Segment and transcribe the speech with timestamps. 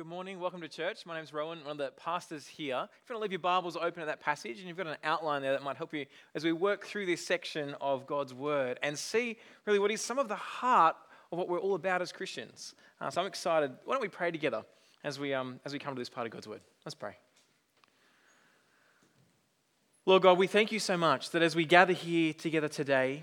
[0.00, 0.40] good morning.
[0.40, 1.04] Welcome to church.
[1.04, 2.88] My name's Rowan, one of the pastors here.
[3.04, 4.96] If you want to leave your Bibles open at that passage, and you've got an
[5.04, 8.78] outline there that might help you as we work through this section of God's Word
[8.82, 9.36] and see
[9.66, 10.96] really what is some of the heart
[11.30, 12.74] of what we're all about as Christians.
[12.98, 13.72] Uh, so I'm excited.
[13.84, 14.64] Why don't we pray together
[15.04, 16.62] as we, um, as we come to this part of God's Word?
[16.86, 17.18] Let's pray.
[20.06, 23.22] Lord God, we thank you so much that as we gather here together today,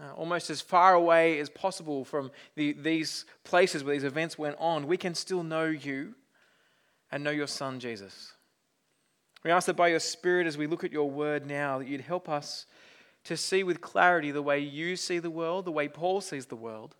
[0.00, 4.56] uh, almost as far away as possible from the, these places where these events went
[4.58, 6.14] on, we can still know you
[7.10, 8.32] and know your Son, Jesus.
[9.44, 12.00] We ask that by your Spirit, as we look at your word now, that you'd
[12.00, 12.66] help us
[13.24, 16.56] to see with clarity the way you see the world, the way Paul sees the
[16.56, 16.94] world.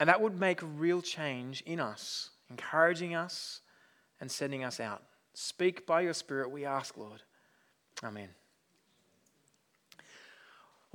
[0.00, 3.60] And that would make real change in us, encouraging us
[4.20, 5.02] and sending us out.
[5.34, 7.22] Speak by your Spirit, we ask, Lord.
[8.02, 8.28] Amen.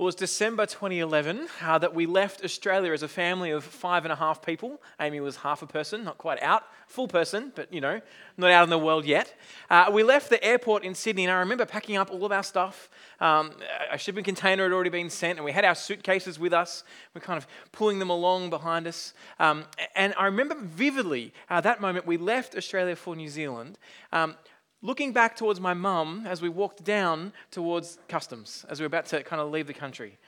[0.02, 4.10] It was December 2011 uh, that we left Australia as a family of five and
[4.10, 4.82] a half people.
[4.98, 8.00] Amy was half a person, not quite out, full person, but you know,
[8.36, 9.32] not out in the world yet.
[9.70, 12.42] Uh, we left the airport in Sydney, and I remember packing up all of our
[12.42, 12.90] stuff.
[13.20, 13.52] Um,
[13.92, 16.82] a shipping container had already been sent, and we had our suitcases with us.
[17.14, 19.14] We're kind of pulling them along behind us.
[19.38, 23.78] Um, and I remember vividly uh, that moment we left Australia for New Zealand.
[24.12, 24.34] Um,
[24.82, 29.06] looking back towards my mum as we walked down towards customs, as we were about
[29.06, 30.18] to kind of leave the country.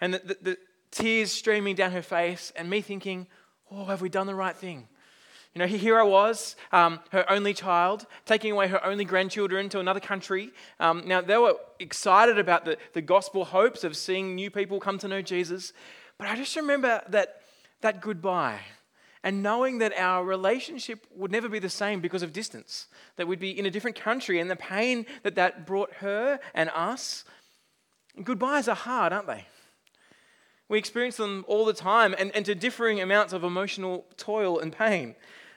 [0.00, 0.58] And the, the, the,
[0.90, 3.26] tears streaming down her face, and me thinking,
[3.70, 4.86] oh, have we done the right thing?
[5.54, 9.80] You know, here I was, um, her only child, taking away her only grandchildren to
[9.80, 10.50] another country.
[10.78, 14.98] Um, now, they were excited about the, the gospel hopes of seeing new people come
[14.98, 15.72] to know Jesus.
[16.18, 17.40] But I just remember that,
[17.80, 18.60] that goodbye
[19.22, 23.38] and knowing that our relationship would never be the same because of distance, that we'd
[23.38, 27.24] be in a different country and the pain that that brought her and us.
[28.22, 29.46] Goodbyes are hard, aren't they?
[30.68, 34.72] We experience them all the time and, and to differing amounts of emotional toil and
[34.72, 35.14] pain.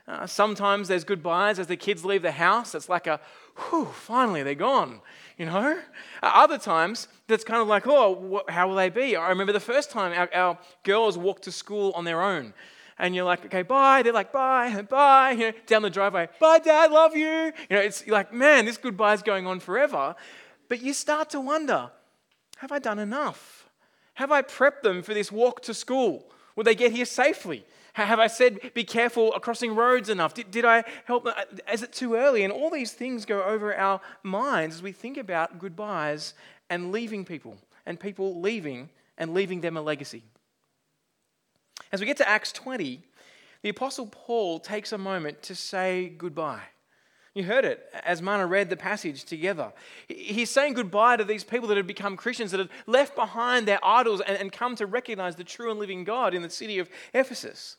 [0.07, 2.75] Uh, sometimes there's goodbyes as the kids leave the house.
[2.75, 3.19] It's like a,
[3.55, 5.01] whew, finally they're gone,
[5.37, 5.79] you know?
[6.21, 9.15] Uh, other times, that's kind of like, oh, what, how will they be?
[9.15, 12.53] I remember the first time our, our girls walked to school on their own
[12.97, 14.01] and you're like, okay, bye.
[14.03, 15.31] They're like, bye, bye.
[15.31, 17.51] You know, down the driveway, bye, dad, love you.
[17.69, 20.15] You know, it's like, man, this goodbye is going on forever.
[20.69, 21.91] But you start to wonder,
[22.57, 23.69] have I done enough?
[24.15, 26.25] Have I prepped them for this walk to school?
[26.55, 27.65] Will they get here safely?
[27.93, 30.33] Have I said, be careful crossing roads enough?
[30.33, 31.33] Did, did I help them?
[31.37, 32.43] Uh, is it too early?
[32.43, 36.33] And all these things go over our minds as we think about goodbyes
[36.69, 40.23] and leaving people, and people leaving and leaving them a legacy.
[41.95, 42.99] As we get to Acts 20,
[43.61, 46.63] the Apostle Paul takes a moment to say goodbye.
[47.33, 49.71] You heard it as Mana read the passage together.
[50.09, 53.79] He's saying goodbye to these people that had become Christians, that had left behind their
[53.81, 56.89] idols and, and come to recognize the true and living God in the city of
[57.13, 57.77] Ephesus.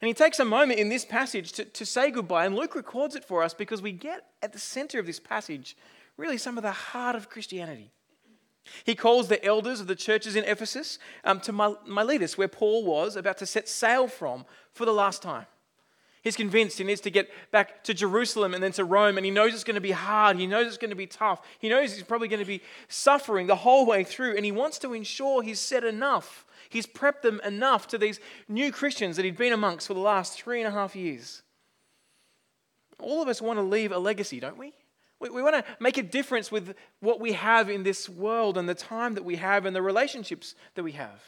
[0.00, 3.16] And he takes a moment in this passage to, to say goodbye, and Luke records
[3.16, 5.76] it for us because we get at the center of this passage
[6.16, 7.90] really some of the heart of Christianity.
[8.84, 13.16] He calls the elders of the churches in Ephesus um, to Miletus, where Paul was
[13.16, 15.46] about to set sail from for the last time.
[16.22, 19.30] He's convinced he needs to get back to Jerusalem and then to Rome, and he
[19.30, 20.38] knows it's going to be hard.
[20.38, 21.46] He knows it's going to be tough.
[21.58, 24.78] He knows he's probably going to be suffering the whole way through, and he wants
[24.78, 26.46] to ensure he's said enough.
[26.70, 30.40] He's prepped them enough to these new Christians that he'd been amongst for the last
[30.40, 31.42] three and a half years.
[32.98, 34.72] All of us want to leave a legacy, don't we?
[35.24, 38.68] We, we want to make a difference with what we have in this world and
[38.68, 41.22] the time that we have and the relationships that we have.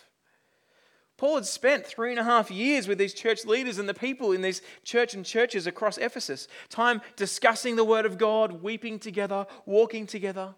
[1.16, 4.32] Paul had spent three and a half years with these church leaders and the people
[4.32, 9.46] in these church and churches across Ephesus, time discussing the Word of God, weeping together,
[9.64, 10.54] walking together.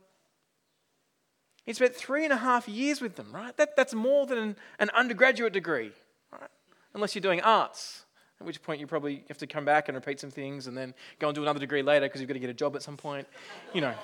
[1.64, 3.56] He spent three and a half years with them, right?
[3.56, 5.92] That, that's more than an, undergraduate degree,
[6.32, 6.50] right?
[6.92, 8.04] Unless you're doing arts.
[8.40, 10.94] At which point you probably have to come back and repeat some things and then
[11.18, 12.96] go and do another degree later because you've got to get a job at some
[12.96, 13.26] point.
[13.74, 13.94] You know.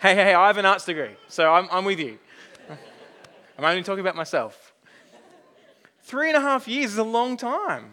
[0.00, 2.18] hey, hey, I have an arts degree, so I'm, I'm with you.
[3.58, 4.72] I'm only talking about myself.
[6.02, 7.92] Three and a half years is a long time.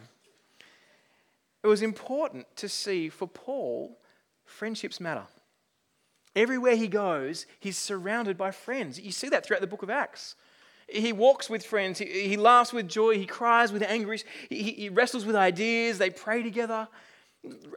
[1.62, 3.98] It was important to see for Paul,
[4.46, 5.26] friendships matter.
[6.36, 9.00] Everywhere he goes, he's surrounded by friends.
[9.00, 10.36] You see that throughout the book of Acts.
[10.88, 12.00] He walks with friends.
[12.00, 13.18] He, he laughs with joy.
[13.18, 14.24] He cries with anguish.
[14.50, 15.98] He, he wrestles with ideas.
[15.98, 16.88] They pray together.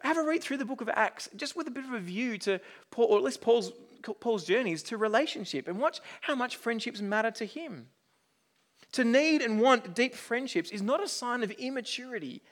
[0.03, 2.39] Have a read through the book of Acts, just with a bit of a view
[2.39, 2.61] to
[2.91, 3.73] Paul, or at least Paul's,
[4.21, 7.89] Paul's journeys to relationship, and watch how much friendships matter to him.
[8.93, 12.43] To need and want deep friendships is not a sign of immaturity,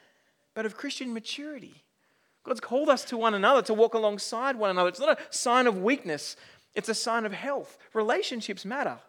[0.53, 1.83] but of Christian maturity.
[2.43, 4.89] God's called us to one another, to walk alongside one another.
[4.89, 6.35] It's not a sign of weakness,
[6.75, 7.77] it's a sign of health.
[7.93, 8.99] Relationships matter.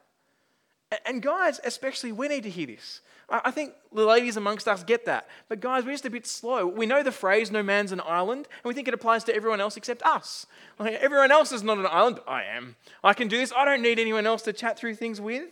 [1.06, 3.00] And guys, especially, we need to hear this.
[3.28, 5.28] I think the ladies amongst us get that.
[5.48, 6.66] But guys, we're just a bit slow.
[6.66, 9.60] We know the phrase, no man's an island, and we think it applies to everyone
[9.60, 10.46] else except us.
[10.80, 12.74] Like, everyone else is not an island, but I am.
[13.04, 13.52] I can do this.
[13.56, 15.44] I don't need anyone else to chat through things with.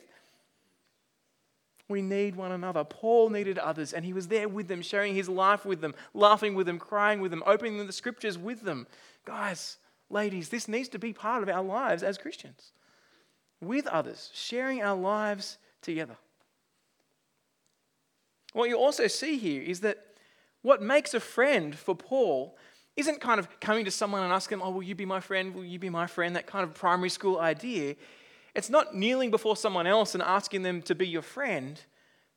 [1.88, 2.82] We need one another.
[2.82, 6.55] Paul needed others, and he was there with them, sharing his life with them, laughing
[6.55, 8.88] with them, crying with them, opening the scriptures with them.
[9.25, 9.79] Guys,
[10.11, 12.73] ladies, this needs to be part of our lives as Christians.
[13.60, 16.16] With others, sharing our lives together.
[18.52, 20.05] What you also see here is that
[20.62, 22.56] what makes a friend for Paul
[22.96, 25.55] isn't kind of coming to someone and asking, Oh, will you be my friend?
[25.55, 26.34] Will you be my friend?
[26.34, 27.94] That kind of primary school idea.
[28.55, 31.81] It's not kneeling before someone else and asking them to be your friend,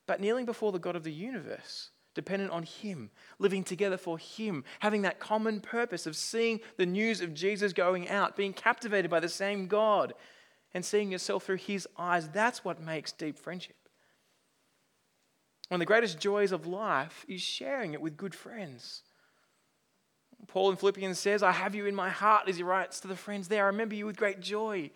[0.05, 3.09] but kneeling before the God of the universe, dependent on Him,
[3.39, 8.07] living together for Him, having that common purpose of seeing the news of Jesus going
[8.07, 10.13] out, being captivated by the same God,
[10.73, 12.29] and seeing yourself through His eyes.
[12.29, 13.75] That's what makes deep friendship.
[15.69, 19.03] One of the greatest joys of life is sharing it with good friends.
[20.47, 23.15] Paul in Philippians says, I have you in my heart, as he writes to the
[23.15, 23.63] friends there.
[23.63, 24.79] I remember you with great joy.
[24.79, 24.91] And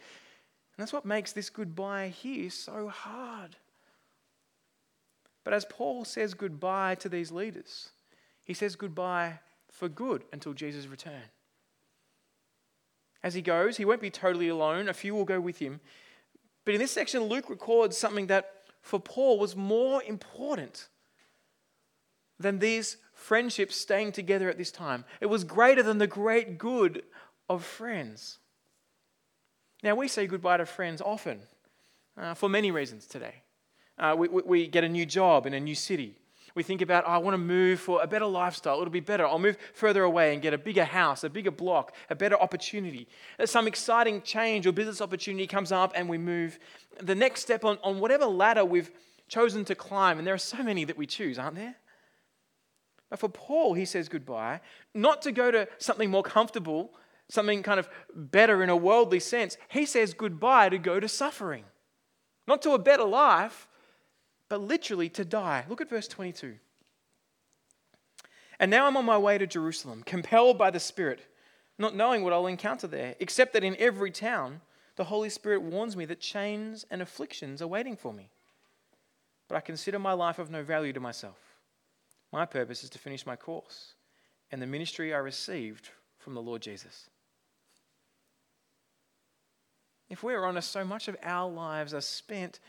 [0.78, 3.56] that's what makes this goodbye here so hard.
[5.46, 7.92] But as Paul says goodbye to these leaders,
[8.44, 9.40] he says goodbye
[9.72, 11.30] for good until Jesus' return.
[13.26, 14.88] As he goes, he won't be totally alone.
[14.88, 15.80] A few will go with him.
[16.64, 18.52] But in this section, Luke records something that
[18.84, 20.90] for Paul was more important
[22.40, 25.06] than these friendships staying together at this time.
[25.22, 27.02] It was greater than the great good
[27.50, 28.38] of friends.
[29.82, 31.40] Now, we say goodbye to friends often
[32.16, 33.42] uh, for many reasons today.
[33.98, 36.16] Uh, we, we, get a new job in a new city.
[36.56, 38.80] We think about, oh, I want to move for a better lifestyle.
[38.80, 39.26] It'll be better.
[39.26, 43.08] I'll move further away and get a bigger house, a bigger block, a better opportunity.
[43.44, 46.58] Some exciting change or business opportunity comes up and we move.
[47.02, 48.90] The next step on, on whatever ladder we've
[49.28, 51.76] chosen to climb, and there are so many that we choose, aren't there?
[53.10, 54.62] But for Paul, he says goodbye,
[54.94, 56.92] not to go to something more comfortable
[57.30, 61.66] something kind of better in a worldly sense, he says goodbye to go to suffering.
[62.48, 63.68] Not to a better life,
[64.50, 65.66] but literally to die.
[65.68, 66.56] Look at verse 22.
[68.60, 71.20] And now I'm on my way to Jerusalem, compelled by the Spirit,
[71.78, 74.62] not knowing what I'll encounter there, except that in every town
[74.96, 78.30] the Holy Spirit warns me that chains and afflictions are waiting for me.
[79.48, 81.38] But I consider my life of no value to myself.
[82.32, 83.94] My purpose is to finish my course
[84.52, 87.10] and the ministry I received from the Lord Jesus.
[90.10, 92.60] If we're honest, so much of our lives are spent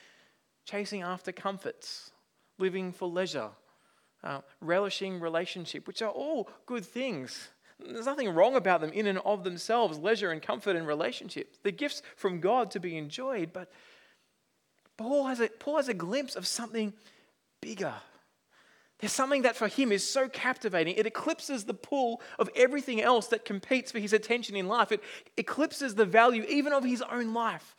[0.67, 2.11] chasing after comforts,
[2.59, 3.49] living for leisure,
[4.23, 7.49] uh, relishing relationship, which are all good things.
[7.79, 11.59] There's nothing wrong about them in and of themselves, leisure and comfort and relationships.
[11.63, 13.71] They're gifts from God to be enjoyed, but
[14.99, 16.93] Paul has a, Paul has a glimpse of something
[17.61, 17.95] bigger,
[18.99, 20.95] there's something that for him is so captivating.
[20.97, 24.91] It eclipses the pull of everything else that competes for his attention in life.
[24.91, 25.03] It
[25.37, 27.77] eclipses the value even of his own life.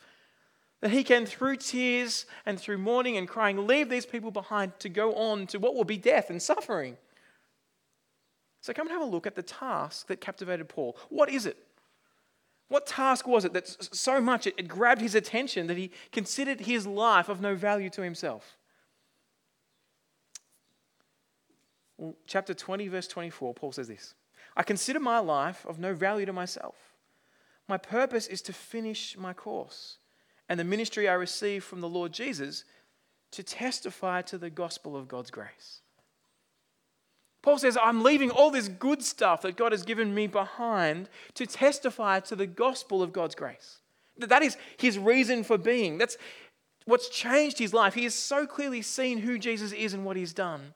[0.80, 4.88] That he can, through tears and through mourning and crying, leave these people behind to
[4.88, 6.96] go on to what will be death and suffering.
[8.60, 10.96] So come and have a look at the task that captivated Paul.
[11.08, 11.56] What is it?
[12.68, 16.86] What task was it that so much it grabbed his attention that he considered his
[16.86, 18.56] life of no value to himself?
[21.96, 24.14] Well, chapter 20, verse 24, Paul says this
[24.56, 26.76] I consider my life of no value to myself.
[27.66, 29.98] My purpose is to finish my course
[30.48, 32.64] and the ministry I received from the Lord Jesus
[33.32, 35.80] to testify to the gospel of God's grace.
[37.42, 41.46] Paul says, I'm leaving all this good stuff that God has given me behind to
[41.46, 43.78] testify to the gospel of God's grace.
[44.16, 45.98] That is his reason for being.
[45.98, 46.16] That's
[46.84, 47.94] what's changed his life.
[47.94, 50.74] He has so clearly seen who Jesus is and what he's done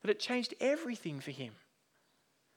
[0.00, 1.52] that it changed everything for him.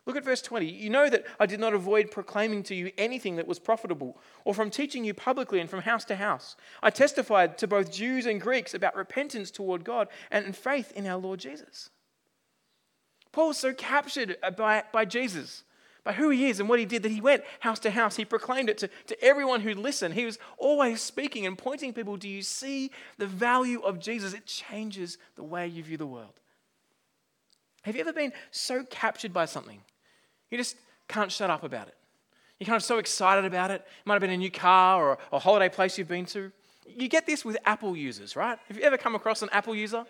[0.05, 0.67] Look at verse 20.
[0.67, 4.53] You know that I did not avoid proclaiming to you anything that was profitable, or
[4.53, 6.55] from teaching you publicly and from house to house.
[6.83, 11.17] I testified to both Jews and Greeks about repentance toward God and faith in our
[11.17, 11.89] Lord Jesus.
[13.31, 15.63] Paul was so captured by, by Jesus,
[16.03, 18.15] by who he is and what he did, that he went house to house.
[18.15, 20.13] He proclaimed it to, to everyone who listened.
[20.13, 24.33] He was always speaking and pointing people Do you see the value of Jesus?
[24.33, 26.39] It changes the way you view the world.
[27.81, 29.81] Have you ever been so captured by something?
[30.55, 30.77] You just
[31.09, 31.95] can't shut up about it.
[32.59, 33.81] You're kind of so excited about it.
[33.81, 36.49] It might have been a new car or a holiday place you've been to.
[36.87, 38.57] You get this with Apple users, right?
[38.69, 40.05] Have you ever come across an Apple user?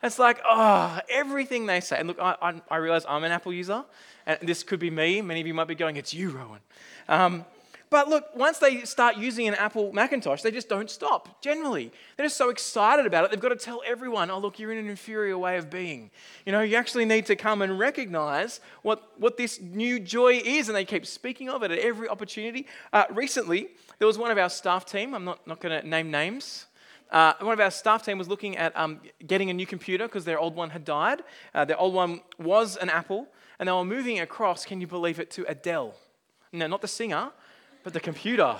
[0.00, 1.98] It's like, oh, everything they say.
[1.98, 3.84] And look, I, I, I realize I'm an Apple user,
[4.24, 5.20] and this could be me.
[5.20, 6.60] Many of you might be going, it's you, Rowan.
[7.08, 7.44] Um,
[7.92, 11.92] But look, once they start using an Apple Macintosh, they just don't stop, generally.
[12.16, 14.78] They're just so excited about it, they've got to tell everyone, oh, look, you're in
[14.78, 16.10] an inferior way of being.
[16.46, 20.70] You know, you actually need to come and recognize what, what this new joy is,
[20.70, 22.66] and they keep speaking of it at every opportunity.
[22.94, 23.68] Uh, recently,
[23.98, 26.64] there was one of our staff team, I'm not, not going to name names.
[27.10, 30.24] Uh, one of our staff team was looking at um, getting a new computer because
[30.24, 31.20] their old one had died.
[31.54, 33.26] Uh, their old one was an Apple,
[33.58, 35.94] and they were moving across, can you believe it, to a Dell.
[36.54, 37.32] No, not the singer,
[37.82, 38.56] but the computer.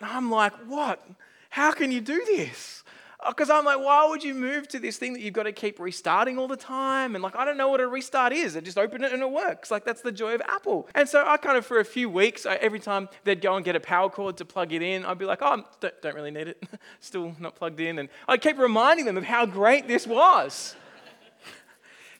[0.00, 1.06] And I'm like, what?
[1.50, 2.84] How can you do this?
[3.26, 5.52] Because uh, I'm like, why would you move to this thing that you've got to
[5.52, 7.14] keep restarting all the time?
[7.14, 8.56] And like, I don't know what a restart is.
[8.56, 9.70] I just open it and it works.
[9.70, 10.86] Like, that's the joy of Apple.
[10.94, 13.64] And so I kind of, for a few weeks, I, every time they'd go and
[13.64, 16.30] get a power cord to plug it in, I'd be like, oh, don't, don't really
[16.30, 16.62] need it.
[17.00, 17.98] Still not plugged in.
[17.98, 20.76] And I'd keep reminding them of how great this was.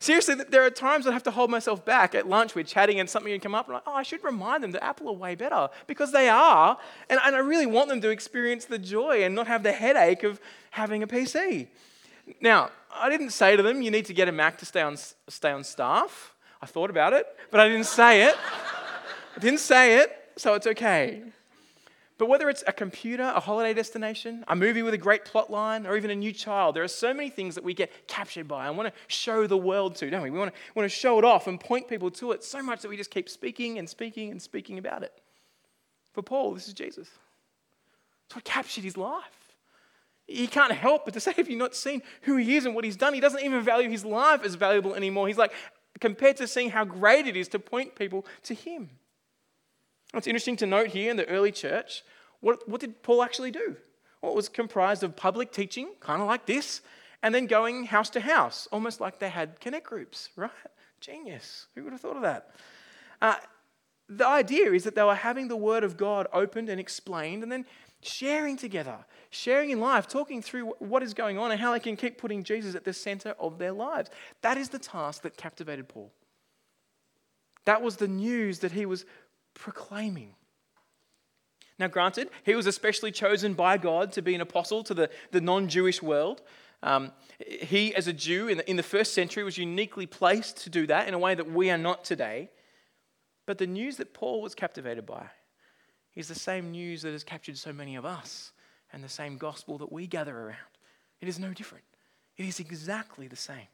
[0.07, 2.55] Seriously, there are times I have to hold myself back at lunch.
[2.55, 4.71] We're chatting and something can come up, and I'm like, oh, I should remind them
[4.71, 6.79] that Apple are way better because they are.
[7.11, 10.23] And, and I really want them to experience the joy and not have the headache
[10.23, 11.67] of having a PC.
[12.41, 14.97] Now, I didn't say to them, you need to get a Mac to stay on,
[14.97, 16.37] stay on staff.
[16.63, 18.37] I thought about it, but I didn't say it.
[19.37, 21.25] I didn't say it, so it's okay.
[22.19, 25.87] But whether it's a computer, a holiday destination, a movie with a great plot line,
[25.87, 28.69] or even a new child, there are so many things that we get captured by
[28.69, 30.31] and want to show the world to, don't we?
[30.31, 32.81] We want to, want to show it off and point people to it so much
[32.81, 35.13] that we just keep speaking and speaking and speaking about it.
[36.15, 37.11] For Paul, this is Jesus.
[38.27, 39.55] It's what captured his life.
[40.27, 42.85] He can't help but to say, if you've not seen who he is and what
[42.85, 45.29] he's done, he doesn't even value his life as valuable anymore.
[45.29, 45.53] He's like,
[46.01, 48.91] compared to seeing how great it is to point people to him.
[50.15, 52.03] It's interesting to note here in the early church,
[52.41, 53.77] what, what did Paul actually do?
[54.21, 56.81] Well, it was comprised of public teaching, kind of like this,
[57.23, 60.51] and then going house to house, almost like they had connect groups, right?
[61.01, 61.67] Genius.
[61.75, 62.51] Who would have thought of that?
[63.21, 63.37] Uh,
[64.09, 67.51] the idea is that they were having the Word of God opened and explained, and
[67.51, 67.67] then
[68.03, 68.99] sharing together,
[69.31, 72.45] sharing in life, talking through what is going on and how they can keep putting
[72.45, 74.11] Jesus at the center of their lives.
[74.43, 76.13] That is the task that captivated Paul.
[77.65, 79.05] That was the news that he was
[79.57, 80.35] proclaiming.
[81.79, 85.41] Now, granted, he was especially chosen by God to be an apostle to the, the
[85.41, 86.43] non Jewish world.
[86.83, 90.71] Um, he, as a Jew in the, in the first century, was uniquely placed to
[90.71, 92.51] do that in a way that we are not today.
[93.47, 95.27] But the news that Paul was captivated by
[96.15, 98.53] is the same news that has captured so many of us
[98.93, 100.57] and the same gospel that we gather around.
[101.21, 101.85] It is no different,
[102.37, 103.69] it is exactly the same.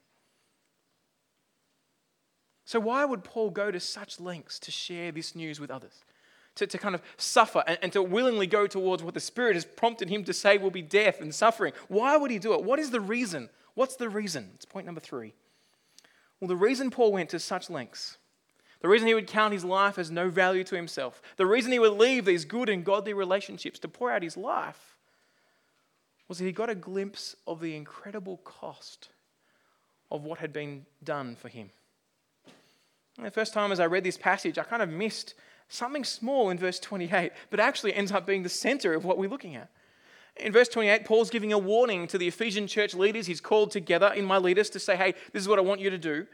[2.65, 6.03] So, why would Paul go to such lengths to share this news with others?
[6.55, 9.65] To, to kind of suffer and, and to willingly go towards what the Spirit has
[9.65, 11.73] prompted him to say will be death and suffering.
[11.87, 12.63] Why would he do it?
[12.63, 13.49] What is the reason?
[13.73, 14.51] What's the reason?
[14.53, 15.33] It's point number three.
[16.39, 18.17] Well, the reason Paul went to such lengths,
[18.81, 21.79] the reason he would count his life as no value to himself, the reason he
[21.79, 24.97] would leave these good and godly relationships to pour out his life,
[26.27, 29.09] was that he got a glimpse of the incredible cost
[30.11, 31.71] of what had been done for him.
[33.21, 35.35] The first time as I read this passage, I kind of missed
[35.69, 39.29] something small in verse 28, but actually ends up being the center of what we're
[39.29, 39.69] looking at.
[40.37, 43.27] In verse 28, Paul's giving a warning to the Ephesian church leaders.
[43.27, 45.97] He's called together in Miletus to say, hey, this is what I want you to
[45.97, 46.25] do.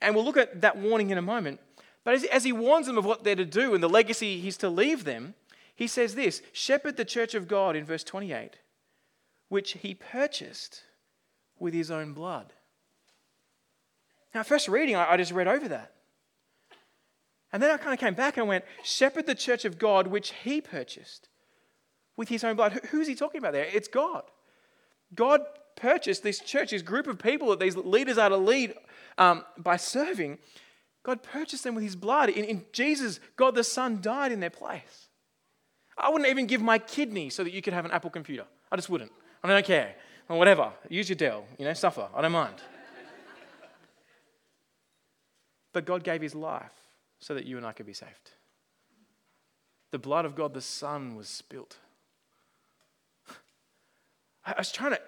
[0.00, 1.60] And we'll look at that warning in a moment.
[2.04, 4.68] But as, he warns them of what they're to do and the legacy he's to
[4.68, 5.34] leave them,
[5.74, 8.56] he says this Shepherd the church of God in verse 28,
[9.48, 10.82] which he purchased
[11.58, 12.52] with his own blood.
[14.34, 15.93] Now, first reading, I just read over that.
[17.54, 20.32] And then I kind of came back and went, Shepherd the church of God, which
[20.42, 21.28] he purchased
[22.16, 22.80] with his own blood.
[22.90, 23.68] Who's he talking about there?
[23.72, 24.24] It's God.
[25.14, 25.40] God
[25.76, 28.74] purchased this church, this group of people that these leaders are to lead
[29.18, 30.38] um, by serving.
[31.04, 32.28] God purchased them with his blood.
[32.28, 35.06] In, in Jesus, God the Son died in their place.
[35.96, 38.46] I wouldn't even give my kidney so that you could have an Apple computer.
[38.72, 39.12] I just wouldn't.
[39.44, 39.94] I don't care.
[40.26, 40.72] Whatever.
[40.88, 41.44] Use your Dell.
[41.56, 42.08] You know, suffer.
[42.12, 42.56] I don't mind.
[45.72, 46.83] but God gave his life
[47.24, 48.32] so that you and I could be saved.
[49.92, 51.78] The blood of God, the Son, was spilt.
[54.44, 55.00] I was trying to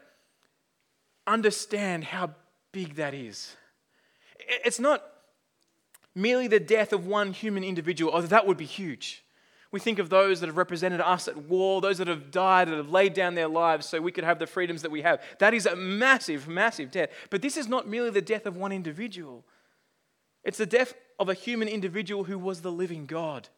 [1.26, 2.30] understand how
[2.72, 3.54] big that is.
[4.64, 5.04] It's not
[6.14, 9.22] merely the death of one human individual, although that would be huge.
[9.70, 12.78] We think of those that have represented us at war, those that have died, that
[12.78, 15.20] have laid down their lives so we could have the freedoms that we have.
[15.38, 17.10] That is a massive, massive death.
[17.28, 19.44] But this is not merely the death of one individual,
[20.44, 23.48] it's the death of a human individual who was the living God.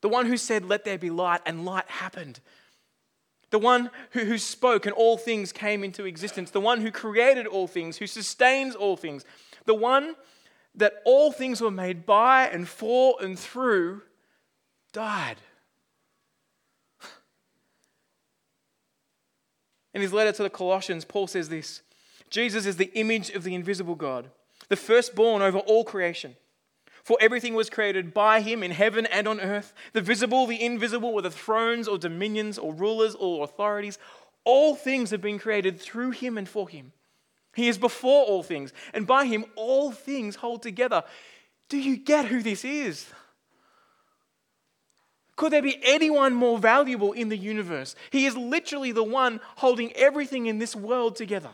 [0.00, 2.40] The one who said, Let there be light, and light happened.
[3.50, 6.50] The one who, who spoke and all things came into existence.
[6.50, 9.24] The one who created all things, who sustains all things.
[9.64, 10.16] The one
[10.74, 14.02] that all things were made by and for and through
[14.92, 15.36] died.
[19.94, 21.82] In his letter to the Colossians, Paul says this
[22.28, 24.30] Jesus is the image of the invisible God,
[24.74, 26.34] the firstborn over all creation.
[27.04, 31.12] For everything was created by him in heaven and on earth, the visible, the invisible,
[31.12, 33.98] whether thrones or dominions or rulers or authorities.
[34.42, 36.90] All things have been created through him and for him.
[37.54, 41.04] He is before all things, and by him all things hold together.
[41.68, 43.06] Do you get who this is?
[45.36, 47.94] Could there be anyone more valuable in the universe?
[48.10, 51.50] He is literally the one holding everything in this world together.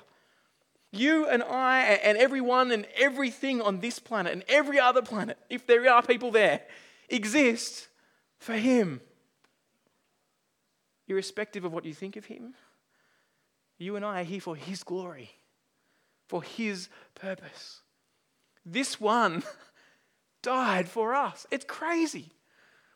[0.93, 5.67] You and I and everyone and everything on this planet and every other planet, if
[5.67, 6.63] there are people there,
[7.09, 7.89] exist
[8.39, 9.01] for Him.
[11.07, 12.55] Irrespective of what you think of Him,
[13.79, 15.31] you and I are here for His glory,
[16.29, 17.81] for His purpose.
[18.67, 19.45] This one
[20.43, 21.47] died for us.
[21.51, 22.33] It's crazy.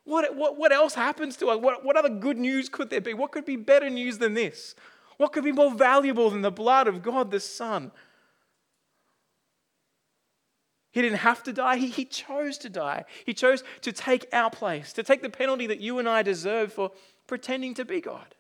[0.05, 1.61] What, what, what else happens to us?
[1.61, 3.15] What, what other good news could there be?
[3.15, 4.75] What could be better news than this?
[5.17, 7.93] What could be more valuable than the blood of God the Son?
[10.95, 13.05] He didn't have to die, he, he chose to die.
[13.27, 16.73] He chose to take our place, to take the penalty that you and I deserve
[16.73, 16.93] for
[17.27, 18.37] pretending to be God,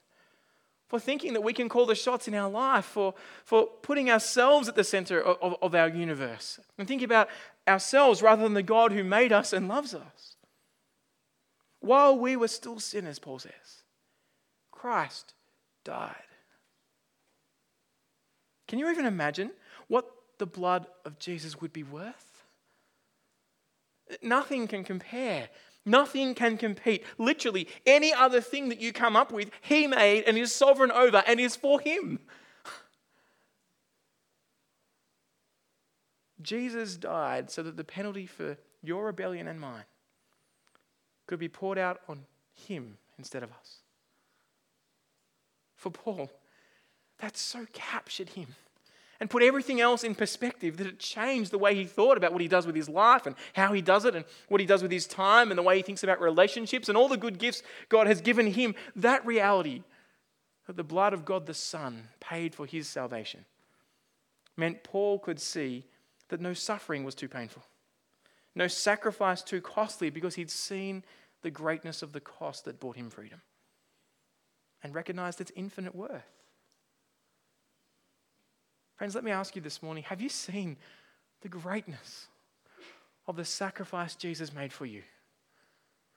[0.87, 3.15] for thinking that we can call the shots in our life, for,
[3.45, 7.29] for putting ourselves at the center of, of, of our universe, and thinking about
[7.67, 10.37] ourselves rather than the God who made us and loves us.
[11.81, 13.83] While we were still sinners, Paul says,
[14.71, 15.35] Christ
[15.85, 16.15] died.
[18.75, 19.53] Can you even imagine
[19.87, 22.43] what the blood of Jesus would be worth?
[24.21, 25.49] Nothing can compare.
[25.87, 27.05] Nothing can compete.
[27.17, 31.23] Literally, any other thing that you come up with, He made and is sovereign over
[31.25, 32.19] and is for Him.
[36.43, 39.85] Jesus died so that the penalty for your rebellion and mine
[41.29, 43.77] could be poured out on Him instead of us.
[45.77, 46.29] For Paul,
[47.19, 48.55] that so captured him
[49.25, 52.43] and put everything else in perspective that it changed the way he thought about what
[52.43, 54.93] he does with his life and how he does it and what he does with
[54.93, 58.07] his time and the way he thinks about relationships and all the good gifts God
[58.07, 58.75] has given him.
[58.95, 59.83] That reality
[60.67, 63.47] that the blood of God the Son paid for his salvation
[64.59, 65.87] meant Paul could see
[66.29, 67.63] that no suffering was too painful,
[68.55, 71.03] no sacrifice too costly because he'd seen
[71.41, 73.41] the greatness of the cost that brought him freedom
[74.83, 76.44] and recognized its infinite worth.
[78.97, 80.77] Friends, let me ask you this morning have you seen
[81.41, 82.29] the greatness
[83.27, 85.03] of the sacrifice Jesus made for you?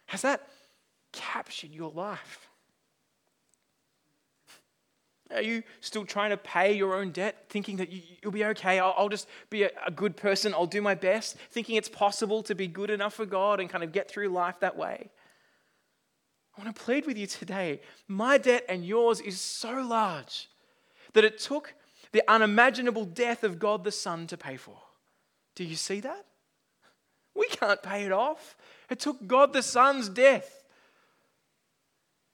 [0.08, 0.48] Has that
[1.12, 2.48] captured your life?
[5.34, 8.80] Are you still trying to pay your own debt, thinking that you, will be okay?
[8.80, 10.54] I'll, just be a good person.
[10.54, 13.84] I'll do my best, thinking it's possible to be good enough for God and kind
[13.84, 15.10] of get through life that way.
[16.56, 17.82] I want to plead with you today.
[18.08, 20.48] My debt and yours is so large
[21.12, 21.74] that it took
[22.12, 24.78] the unimaginable death of God the Son to pay for.
[25.56, 26.26] Do you see that?
[27.36, 28.56] We can't pay it off.
[28.90, 30.64] It took God the Son's death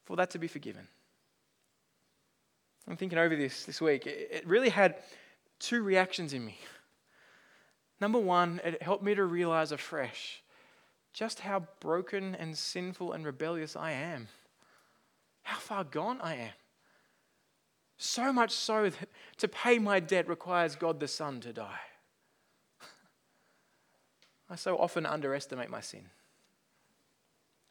[0.05, 0.87] for that to be forgiven.
[2.87, 4.05] I'm thinking over this this week.
[4.05, 4.95] It really had
[5.59, 6.57] two reactions in me.
[8.01, 10.43] Number one, it helped me to realize afresh
[11.13, 14.27] just how broken and sinful and rebellious I am,
[15.43, 16.51] how far gone I am.
[18.05, 21.79] So much so that to pay my debt requires God the Son to die.
[24.49, 26.09] I so often underestimate my sin.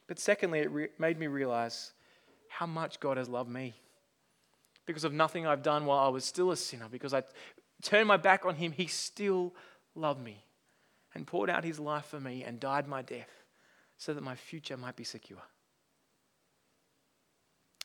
[0.06, 1.92] But secondly, it re- made me realize
[2.48, 3.74] how much God has loved me.
[4.86, 7.24] Because of nothing I've done while I was still a sinner, because I
[7.82, 9.54] turned my back on Him, He still
[9.94, 10.46] loved me
[11.14, 13.44] and poured out His life for me and died my death
[13.98, 15.42] so that my future might be secure.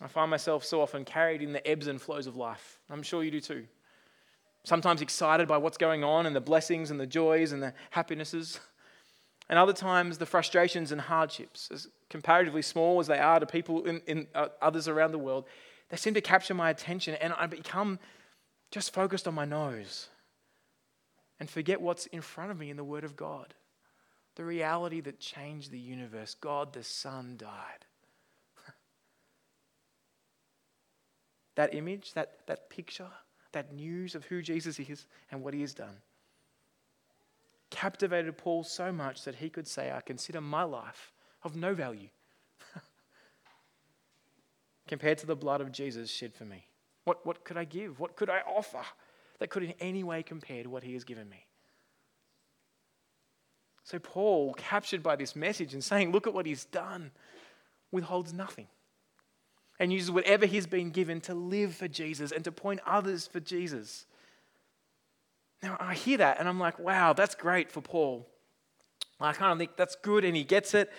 [0.01, 2.79] I find myself so often carried in the ebbs and flows of life.
[2.89, 3.65] I'm sure you do too.
[4.63, 8.60] Sometimes excited by what's going on and the blessings and the joys and the happinesses.
[9.49, 13.86] And other times the frustrations and hardships, as comparatively small as they are to people
[13.86, 15.45] in, in uh, others around the world,
[15.89, 17.97] they seem to capture my attention and I become
[18.69, 20.10] just focused on my nose
[21.39, 23.53] and forget what's in front of me in the Word of God.
[24.36, 26.36] The reality that changed the universe.
[26.36, 27.87] God the Son died
[31.58, 33.10] that image, that, that picture,
[33.52, 35.98] that news of who Jesus is and what he has done,
[37.72, 41.12] captivated Paul so much that he could say, I consider my life
[41.43, 42.10] of no value
[44.88, 46.67] compared to the blood of Jesus shed for me.
[47.06, 48.00] What, what could I give?
[48.00, 48.84] What could I offer
[49.39, 51.43] that could in any way compare to what he has given me?
[53.84, 57.10] So, Paul, captured by this message and saying, Look at what he's done,
[57.91, 58.67] withholds nothing
[59.80, 63.40] and uses whatever he's been given to live for Jesus and to point others for
[63.40, 64.06] Jesus.
[65.62, 68.28] Now, I hear that and I'm like, wow, that's great for Paul.
[69.20, 70.92] I kind of think that's good and he gets it.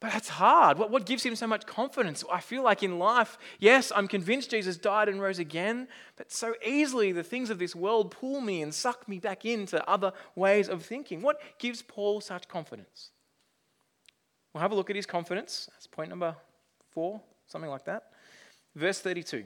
[0.00, 0.78] But that's hard.
[0.78, 2.24] What, what gives him so much confidence?
[2.30, 6.54] I feel like in life, yes, I'm convinced Jesus died and rose again, but so
[6.66, 10.68] easily the things of this world pull me and suck me back into other ways
[10.68, 11.22] of thinking.
[11.22, 13.10] What gives Paul such confidence?
[14.52, 15.68] We'll have a look at his confidence.
[15.72, 16.34] That's point number
[16.90, 17.20] four,
[17.52, 18.04] something like that.
[18.74, 19.44] Verse 32.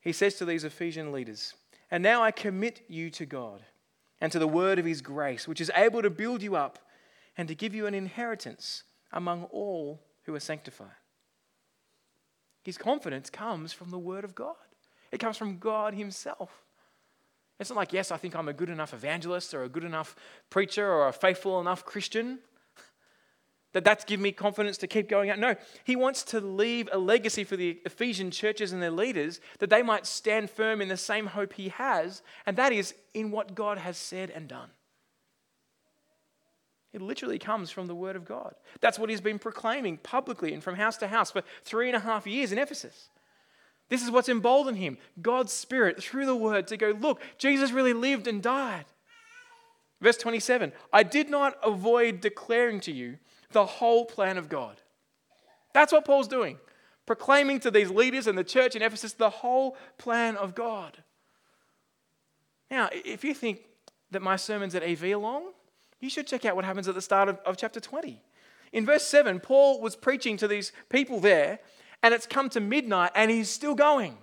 [0.00, 1.54] He says to these Ephesian leaders,
[1.90, 3.60] And now I commit you to God
[4.20, 6.78] and to the word of his grace, which is able to build you up
[7.36, 10.88] and to give you an inheritance among all who are sanctified.
[12.64, 14.56] His confidence comes from the word of God,
[15.12, 16.64] it comes from God himself.
[17.60, 20.14] It's not like, yes, I think I'm a good enough evangelist or a good enough
[20.48, 22.38] preacher or a faithful enough Christian
[23.78, 25.38] that that's given me confidence to keep going out.
[25.38, 29.70] No, he wants to leave a legacy for the Ephesian churches and their leaders that
[29.70, 33.54] they might stand firm in the same hope he has, and that is in what
[33.54, 34.70] God has said and done.
[36.92, 38.56] It literally comes from the Word of God.
[38.80, 42.00] That's what he's been proclaiming publicly and from house to house for three and a
[42.00, 43.10] half years in Ephesus.
[43.90, 47.92] This is what's emboldened him God's Spirit through the Word to go, look, Jesus really
[47.92, 48.86] lived and died.
[50.00, 53.18] Verse 27 I did not avoid declaring to you
[53.52, 54.80] the whole plan of God.
[55.72, 56.58] That's what Paul's doing,
[57.06, 60.98] proclaiming to these leaders and the church in Ephesus the whole plan of God.
[62.70, 63.60] Now, if you think
[64.10, 65.52] that my sermons at EV long,
[66.00, 68.22] you should check out what happens at the start of, of chapter 20.
[68.72, 71.58] In verse 7, Paul was preaching to these people there,
[72.02, 74.16] and it's come to midnight, and he's still going.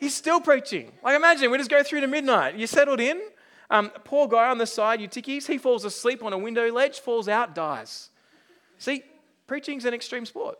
[0.00, 0.92] He's still preaching.
[1.02, 2.56] Like, imagine we just go through to midnight.
[2.56, 3.20] You settled in,
[3.70, 7.28] um, poor guy on the side, Eutychus, he falls asleep on a window ledge, falls
[7.28, 8.10] out, dies.
[8.78, 9.02] See,
[9.46, 10.58] preaching's an extreme sport.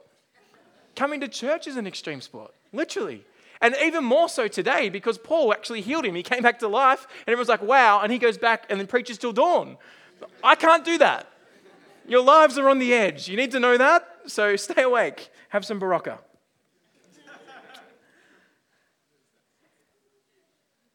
[0.94, 3.25] Coming to church is an extreme sport, literally.
[3.61, 6.14] And even more so today because Paul actually healed him.
[6.14, 8.87] He came back to life, and everyone's like, wow, and he goes back and then
[8.87, 9.79] preaches till dawn.
[10.42, 11.27] I can't do that.
[12.07, 13.29] Your lives are on the edge.
[13.29, 15.31] You need to know that, so stay awake.
[15.51, 16.18] Have some Berocca.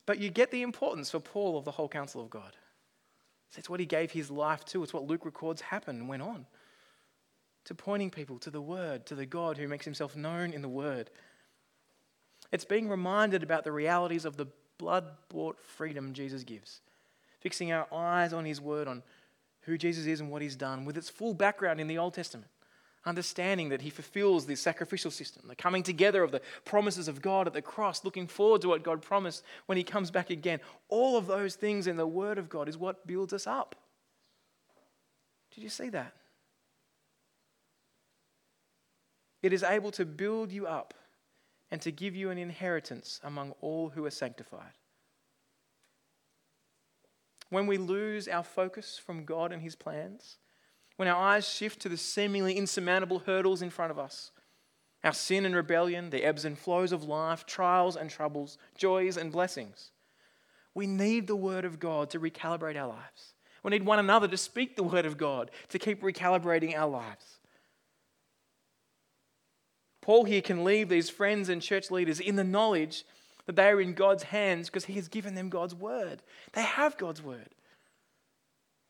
[0.05, 2.55] But you get the importance for Paul of the whole counsel of God.
[3.55, 4.83] It's what he gave his life to.
[4.83, 6.45] It's what Luke records happened and went on.
[7.65, 10.69] To pointing people to the Word, to the God who makes himself known in the
[10.69, 11.09] Word.
[12.51, 16.81] It's being reminded about the realities of the blood bought freedom Jesus gives.
[17.39, 19.03] Fixing our eyes on his Word, on
[19.61, 22.49] who Jesus is and what he's done, with its full background in the Old Testament
[23.05, 27.47] understanding that he fulfills this sacrificial system, the coming together of the promises of God
[27.47, 30.59] at the cross, looking forward to what God promised when he comes back again.
[30.89, 33.75] All of those things in the Word of God is what builds us up.
[35.53, 36.13] Did you see that?
[39.41, 40.93] It is able to build you up
[41.69, 44.73] and to give you an inheritance among all who are sanctified.
[47.49, 50.37] When we lose our focus from God and his plans,
[50.97, 54.31] when our eyes shift to the seemingly insurmountable hurdles in front of us
[55.03, 59.33] our sin and rebellion, the ebbs and flows of life, trials and troubles, joys and
[59.33, 59.91] blessings.
[60.73, 63.33] We need the Word of God to recalibrate our lives.
[63.63, 67.39] We need one another to speak the Word of God to keep recalibrating our lives.
[70.01, 73.05] Paul here can leave these friends and church leaders in the knowledge
[73.45, 76.23] that they are in God's hands because he has given them God's Word.
[76.53, 77.49] They have God's Word.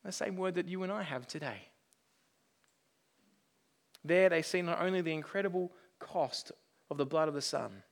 [0.04, 1.70] The same Word that you and I have today.
[4.04, 6.52] There they see not only the incredible cost
[6.90, 7.84] of the blood of the Son,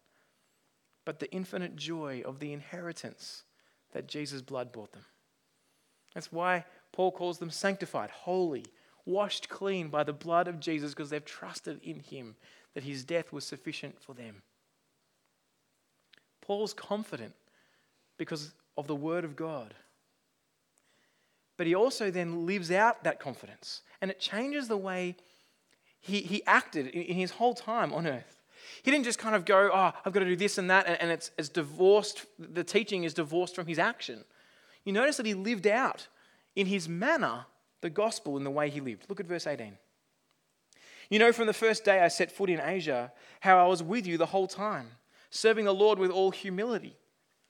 [1.05, 3.43] but the infinite joy of the inheritance
[3.93, 5.05] that Jesus' blood bought them.
[6.13, 8.65] That's why Paul calls them sanctified, holy,
[9.05, 12.35] washed clean by the blood of Jesus because they've trusted in him
[12.73, 14.43] that his death was sufficient for them.
[16.41, 17.33] Paul's confident
[18.17, 19.73] because of the word of God.
[21.57, 25.15] But he also then lives out that confidence, and it changes the way
[26.01, 28.41] he, he acted in his whole time on earth.
[28.83, 30.99] He didn't just kind of go, oh, I've got to do this and that, and,
[30.99, 34.23] and it's, it's divorced, the teaching is divorced from his action.
[34.83, 36.07] You notice that he lived out
[36.55, 37.45] in his manner
[37.81, 39.05] the gospel in the way he lived.
[39.09, 39.77] Look at verse 18.
[41.09, 43.11] You know, from the first day I set foot in Asia,
[43.41, 44.87] how I was with you the whole time,
[45.29, 46.97] serving the Lord with all humility,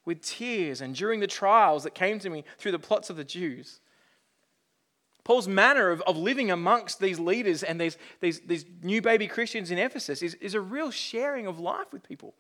[0.03, 3.23] with tears, and during the trials that came to me through the plots of the
[3.23, 3.79] Jews.
[5.23, 9.71] Paul's manner of, of living amongst these leaders and these, these, these new baby Christians
[9.71, 12.33] in Ephesus is, is a real sharing of life with people.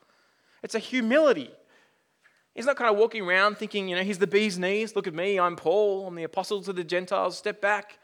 [0.63, 1.51] It's a humility.
[2.55, 4.95] He's not kind of walking around thinking, you know, he's the bee's knees.
[4.95, 7.99] Look at me, I'm Paul, I'm the apostle to the Gentiles, step back.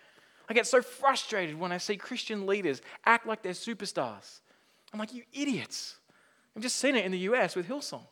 [0.50, 4.40] I get so frustrated when I see Christian leaders act like they're superstars.
[4.94, 5.98] I'm like, you idiots.
[6.56, 8.06] I've just seen it in the US with Hillsong.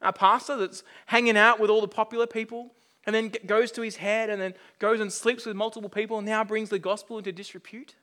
[0.00, 2.70] A pastor that's hanging out with all the popular people
[3.06, 6.26] and then goes to his head and then goes and sleeps with multiple people and
[6.26, 7.94] now brings the gospel into disrepute.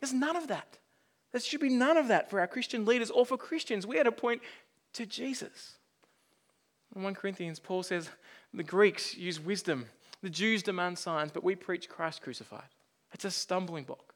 [0.00, 0.78] There's none of that.
[1.32, 3.86] There should be none of that for our Christian leaders or for Christians.
[3.86, 4.42] We had to point
[4.94, 5.76] to Jesus.
[6.94, 8.10] In 1 Corinthians, Paul says
[8.52, 9.86] the Greeks use wisdom,
[10.22, 12.68] the Jews demand signs, but we preach Christ crucified.
[13.12, 14.14] It's a stumbling block.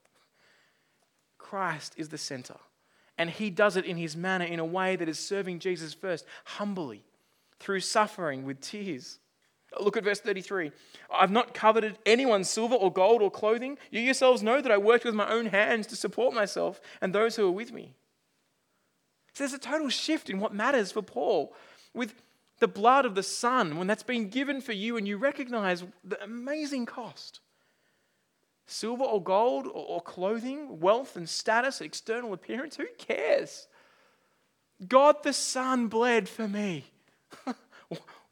[1.38, 2.57] Christ is the center,
[3.16, 6.25] and he does it in his manner in a way that is serving Jesus first,
[6.44, 7.05] humbly,
[7.61, 9.18] through suffering with tears.
[9.80, 10.72] Look at verse 33.
[11.12, 13.78] I've not coveted anyone's silver or gold or clothing.
[13.90, 17.37] You yourselves know that I worked with my own hands to support myself and those
[17.37, 17.94] who are with me.
[19.32, 21.54] So there's a total shift in what matters for Paul.
[21.92, 22.14] With
[22.60, 26.22] the blood of the Son, when that's been given for you and you recognize the
[26.22, 27.40] amazing cost.
[28.66, 33.66] Silver or gold or clothing, wealth and status, external appearance, who cares?
[34.87, 36.84] God the Son bled for me.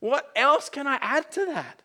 [0.02, 1.80] What else can I add to that?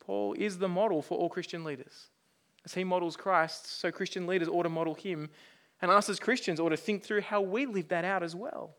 [0.00, 2.08] Paul is the model for all Christian leaders.
[2.64, 5.30] As he models Christ, so Christian leaders ought to model him,
[5.80, 8.74] and us as Christians ought to think through how we live that out as well.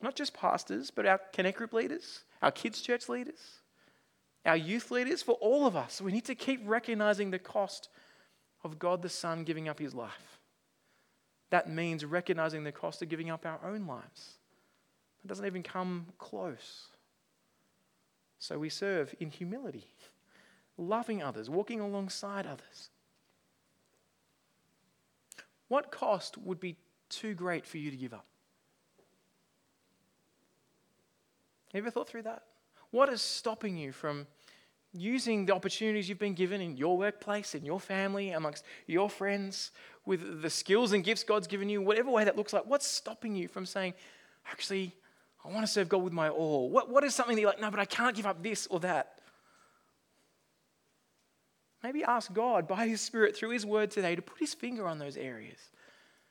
[0.00, 3.60] Not just pastors, but our connect group leaders, our kids' church leaders,
[4.46, 6.00] our youth leaders, for all of us.
[6.00, 7.90] We need to keep recognizing the cost
[8.64, 10.38] of God the Son giving up his life.
[11.50, 14.38] That means recognizing the cost of giving up our own lives.
[15.26, 16.86] It doesn't even come close.
[18.38, 19.88] So we serve in humility,
[20.78, 22.90] loving others, walking alongside others.
[25.66, 26.76] What cost would be
[27.08, 28.24] too great for you to give up?
[31.72, 32.44] Have you ever thought through that?
[32.92, 34.28] What is stopping you from
[34.92, 39.72] using the opportunities you've been given in your workplace, in your family, amongst your friends,
[40.04, 42.64] with the skills and gifts God's given you, whatever way that looks like?
[42.66, 43.94] What's stopping you from saying,
[44.48, 44.94] actually,
[45.46, 46.70] I want to serve God with my all.
[46.70, 48.80] What, what is something that you're like, no, but I can't give up this or
[48.80, 49.20] that?
[51.82, 54.98] Maybe ask God by His Spirit through His word today to put His finger on
[54.98, 55.58] those areas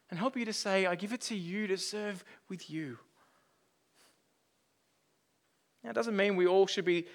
[0.10, 2.97] and help you to say, I give it to you to serve with you.
[5.84, 7.06] Now, it doesn't mean we all should be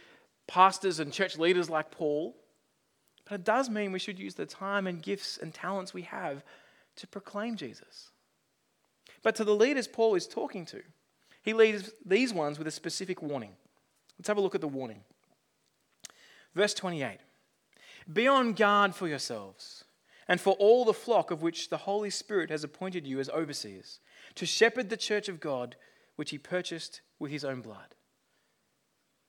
[0.47, 2.35] pastors and church leaders like Paul,
[3.29, 6.43] but it does mean we should use the time and gifts and talents we have
[6.97, 8.11] to proclaim Jesus.
[9.23, 10.81] But to the leaders Paul is talking to,
[11.43, 13.53] he leaves these ones with a specific warning.
[14.19, 15.03] Let's have a look at the warning.
[16.55, 17.19] Verse 28
[18.13, 19.85] Be on guard for yourselves
[20.29, 23.99] and for all the flock of which the Holy Spirit has appointed you as overseers,
[24.37, 25.75] to shepherd the church of God,
[26.15, 27.97] which he purchased with his own blood.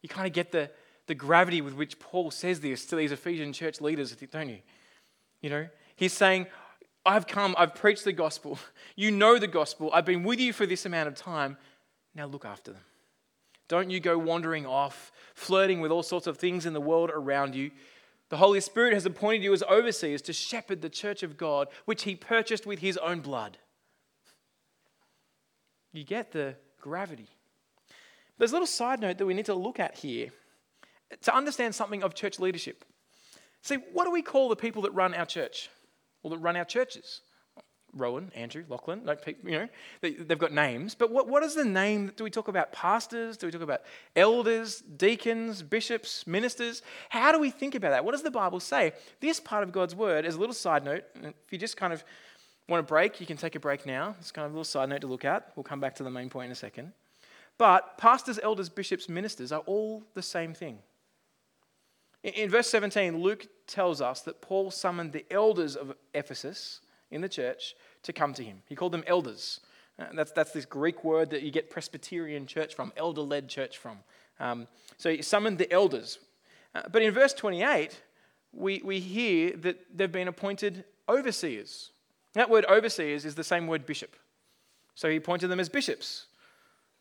[0.04, 0.70] You kind of get the,
[1.08, 4.60] the gravity with which Paul says this to these Ephesian church leaders, don't you?
[5.42, 6.46] You know, he's saying,
[7.04, 8.60] I've come, I've preached the gospel.
[8.98, 9.90] You know the gospel.
[9.94, 11.58] I've been with you for this amount of time.
[12.14, 12.82] Now look after them.
[13.68, 17.56] Don't you go wandering off, flirting with all sorts of things in the world around
[17.56, 17.72] you.
[18.30, 22.04] The Holy Spirit has appointed you as overseers to shepherd the church of God, which
[22.04, 23.58] He purchased with His own blood.
[25.94, 27.30] You get the gravity.
[28.38, 30.30] There's a little side note that we need to look at here
[31.22, 32.84] to understand something of church leadership.
[33.62, 35.70] See, what do we call the people that run our church?
[36.24, 37.22] Or that run our churches?
[37.94, 39.68] Rowan, Andrew, Lachlan, like, you know,
[40.02, 40.96] they, have got names.
[40.96, 42.12] But what, what is the name?
[42.16, 43.38] Do we talk about pastors?
[43.38, 43.82] Do we talk about
[44.16, 46.82] elders, deacons, bishops, ministers?
[47.10, 48.06] How do we think about that?
[48.06, 48.94] What does the Bible say?
[49.20, 52.04] This part of God's word, as a little side note, if you just kind of
[52.68, 54.16] want a break, you can take a break now.
[54.20, 55.52] It's kind of a little side note to look at.
[55.56, 56.94] We'll come back to the main point in a second.
[57.58, 60.80] But pastors, elders, bishops, ministers are all the same thing.
[62.24, 66.80] In, in verse 17, Luke tells us that Paul summoned the elders of Ephesus
[67.12, 68.62] in the church to come to him.
[68.68, 69.60] He called them elders.
[70.00, 73.78] Uh, that's, that's this Greek word that you get Presbyterian church from, elder led church
[73.78, 74.00] from.
[74.40, 76.20] Um, so he summoned the elders.
[76.74, 78.02] Uh, but in verse 28,
[78.54, 81.92] we, we hear that they've been appointed overseers.
[82.34, 84.16] That word overseers is the same word bishop.
[84.96, 86.28] So he appointed them as bishops.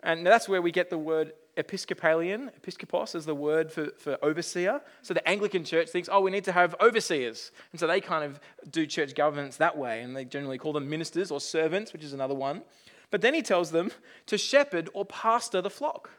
[0.03, 4.81] And that's where we get the word Episcopalian, episkopos is the word for, for overseer.
[5.03, 7.51] So the Anglican church thinks, oh, we need to have overseers.
[7.73, 10.01] And so they kind of do church governance that way.
[10.01, 12.63] And they generally call them ministers or servants, which is another one.
[13.11, 13.91] But then he tells them
[14.27, 16.11] to shepherd or pastor the flock.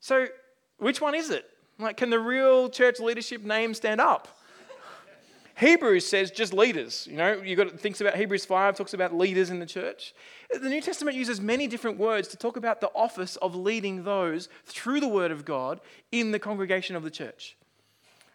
[0.00, 0.26] So
[0.78, 1.48] which one is it?
[1.78, 4.35] Like, can the real church leadership name stand up?
[5.56, 7.08] Hebrews says just leaders.
[7.10, 10.14] You know, you got thinks about Hebrews 5 talks about leaders in the church.
[10.52, 14.50] The New Testament uses many different words to talk about the office of leading those
[14.66, 15.80] through the word of God
[16.12, 17.56] in the congregation of the church.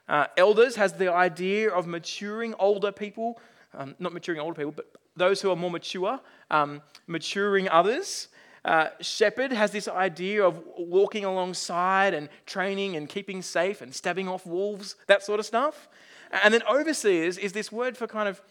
[0.10, 3.40] Uh, elders has the idea of maturing older people,
[3.76, 8.30] um, not maturing older people, but those who are more mature, um, maturing others.
[8.66, 14.28] Uh, shepherd has this idea of walking alongside and training and keeping safe and stabbing
[14.28, 15.88] off wolves, that sort of stuff.
[16.32, 18.42] And then overseers is this word for kind of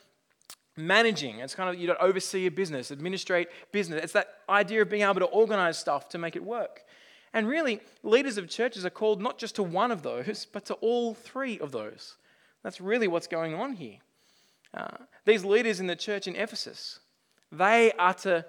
[0.77, 1.39] managing.
[1.39, 4.03] It's kind of you oversee a business, administrate business.
[4.05, 6.83] It's that idea of being able to organize stuff to make it work.
[7.33, 10.75] And really, leaders of churches are called not just to one of those, but to
[10.75, 12.17] all three of those.
[12.63, 13.99] That's really what's going on here.
[14.75, 17.01] Uh, these leaders in the church in Ephesus,
[17.51, 18.45] they are to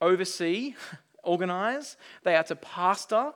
[0.00, 0.74] oversee,
[1.24, 3.32] organize, they are to pastor,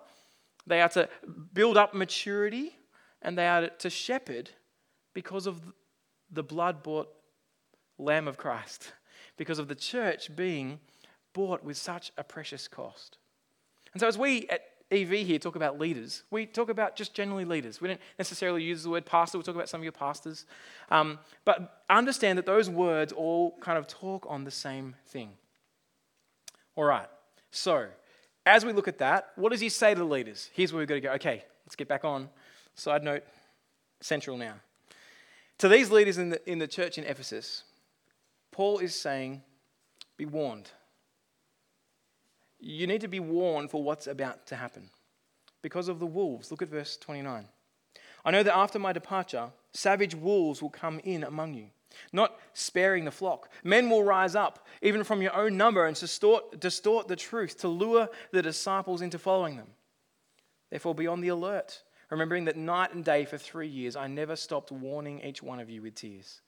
[0.67, 1.09] they are to
[1.55, 2.77] build up maturity,
[3.23, 4.51] and they are to shepherd
[5.19, 5.61] because of
[6.31, 7.09] the blood bought
[7.99, 8.93] Lamb of Christ,
[9.37, 10.79] because of the church being
[11.33, 13.19] bought with such a precious cost.
[13.93, 14.61] And so, as we at
[14.93, 16.23] EV here talk about leaders.
[16.31, 17.81] We talk about just generally leaders.
[17.81, 19.39] We don't necessarily use the word pastor.
[19.39, 20.47] We talk about some of your pastors.
[20.89, 25.31] Um, but understand that those words all kind of talk on the same thing.
[26.77, 27.09] All right.
[27.51, 27.89] So,
[28.47, 30.49] as we look at that, what does he say to the leaders?
[30.55, 31.11] Here's where we've got to go.
[31.15, 32.29] Okay, let's get back on.
[32.77, 33.25] Side note,
[34.01, 34.55] central now.
[35.59, 37.65] To these leaders in the, in the church in Ephesus,
[38.53, 39.43] Paul is saying,
[40.17, 40.71] Be warned.
[42.61, 44.91] You need to be warned for what's about to happen
[45.63, 46.51] because of the wolves.
[46.51, 47.47] Look at verse 29.
[48.25, 51.67] I know that after my departure, savage wolves will come in among you,
[52.13, 53.49] not sparing the flock.
[53.63, 57.69] Men will rise up, even from your own number, and distort, distort the truth to
[57.69, 59.69] lure the disciples into following them.
[60.71, 64.37] Therefore, be on the alert, remembering that night and day for three years I never
[64.37, 66.41] stopped warning each one of you with tears.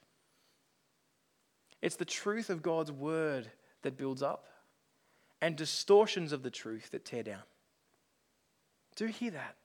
[1.83, 3.51] It's the truth of God's word
[3.83, 4.47] that builds up
[5.41, 7.43] and distortions of the truth that tear down.
[8.97, 9.57] Do you hear that?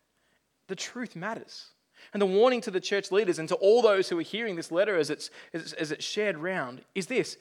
[0.67, 1.65] The truth matters.
[2.13, 4.71] And the warning to the church leaders and to all those who are hearing this
[4.71, 7.37] letter as it's, as, as it's shared round is this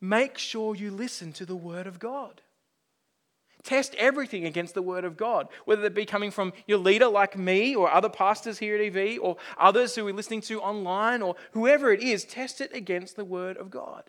[0.00, 2.40] make sure you listen to the word of God.
[3.64, 7.38] Test everything against the word of God, whether it be coming from your leader like
[7.38, 11.36] me or other pastors here at EV or others who we're listening to online or
[11.52, 14.04] whoever it is, test it against the word of God.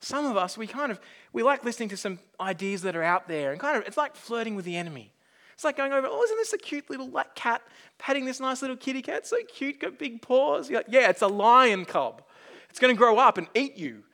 [0.00, 1.00] Some of us, we kind of,
[1.32, 4.14] we like listening to some ideas that are out there and kind of, it's like
[4.14, 5.12] flirting with the enemy.
[5.54, 7.62] It's like going over, oh, isn't this a cute little like cat
[7.98, 9.26] patting this nice little kitty cat?
[9.26, 10.70] So cute, got big paws.
[10.70, 12.22] Like, yeah, it's a lion cub.
[12.68, 14.04] It's going to grow up and eat you.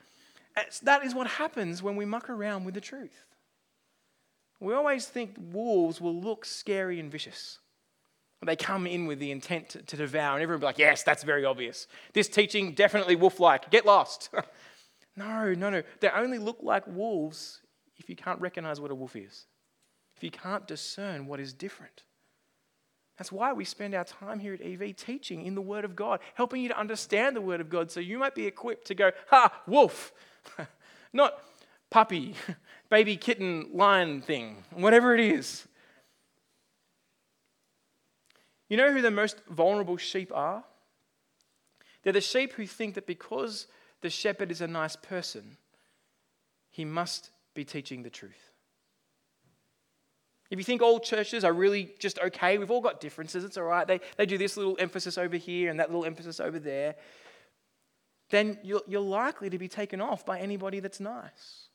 [0.83, 3.27] That is what happens when we muck around with the truth.
[4.63, 7.59] We always think wolves will look scary and vicious.
[8.45, 11.03] They come in with the intent to, to devour, and everyone will be like, yes,
[11.03, 11.87] that's very obvious.
[12.13, 13.71] This teaching definitely wolf like.
[13.71, 14.31] Get lost.
[15.15, 15.83] No, no, no.
[16.01, 17.61] They only look like wolves
[17.99, 19.45] if you can't recognize what a wolf is,
[20.17, 22.05] if you can't discern what is different.
[23.19, 26.21] That's why we spend our time here at EV teaching in the Word of God,
[26.33, 29.11] helping you to understand the Word of God so you might be equipped to go,
[29.29, 30.15] ha, wolf,
[31.13, 31.35] not
[31.93, 32.35] puppy,
[32.91, 35.69] baby kitten, lion thing, whatever it is.
[38.69, 40.65] You know who the most vulnerable sheep are?
[42.03, 43.67] They're the sheep who think that because
[44.01, 45.59] the shepherd is a nice person,
[46.71, 48.51] he must be teaching the truth.
[50.51, 53.65] If you think all churches are really just okay, we've all got differences, it's all
[53.65, 53.87] right.
[53.87, 56.95] They, they do this little emphasis over here and that little emphasis over there,
[58.31, 61.69] then you're, you're likely to be taken off by anybody that's nice.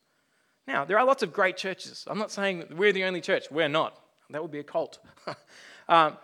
[0.68, 2.04] Now, there are lots of great churches.
[2.08, 3.46] I'm not saying we're the only church.
[3.50, 3.98] We're not.
[4.30, 5.00] That would be a cult.
[5.90, 6.18] um,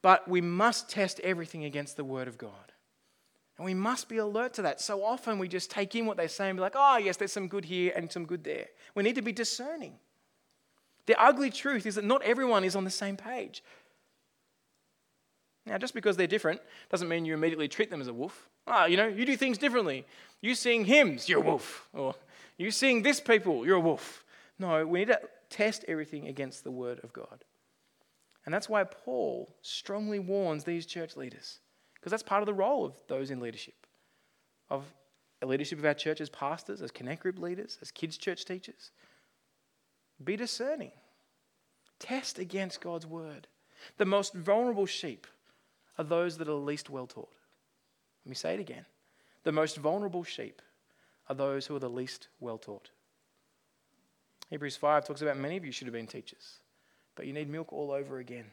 [0.00, 2.52] but we must test everything against the Word of God.
[3.56, 4.80] And we must be alert to that.
[4.80, 7.32] So often we just take in what they say and be like, oh, yes, there's
[7.32, 8.66] some good here and some good there.
[8.94, 9.94] We need to be discerning.
[11.06, 13.64] The ugly truth is that not everyone is on the same page.
[15.66, 18.48] Now, just because they're different doesn't mean you immediately treat them as a wolf.
[18.66, 20.06] Ah, you know, you do things differently.
[20.40, 21.88] You sing hymns, you're a wolf.
[21.92, 22.14] Or
[22.58, 24.24] you sing this people, you're a wolf.
[24.58, 27.44] No, we need to test everything against the word of God.
[28.44, 31.60] And that's why Paul strongly warns these church leaders
[31.94, 33.86] because that's part of the role of those in leadership,
[34.70, 34.84] of
[35.42, 38.90] leadership of our church as pastors, as connect group leaders, as kids' church teachers.
[40.22, 40.92] Be discerning.
[41.98, 43.48] Test against God's word.
[43.96, 45.26] The most vulnerable sheep
[45.96, 47.34] are those that are least well taught.
[48.24, 48.86] Let me say it again.
[49.44, 50.62] The most vulnerable sheep
[51.28, 52.90] are those who are the least well taught.
[54.50, 56.56] Hebrews 5 talks about many of you should have been teachers,
[57.14, 58.46] but you need milk all over again.